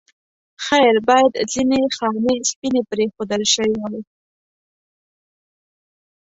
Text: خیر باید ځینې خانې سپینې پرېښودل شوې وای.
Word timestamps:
خیر 0.65 0.95
باید 1.07 1.33
ځینې 1.53 1.79
خانې 1.95 2.35
سپینې 2.49 2.81
پرېښودل 2.89 3.41
شوې 3.53 3.75
وای. 3.81 4.01